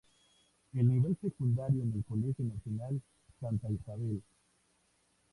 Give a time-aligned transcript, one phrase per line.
[0.73, 2.99] El nivel secundario en el Colegio Nacional
[3.39, 4.23] Santa Isabel.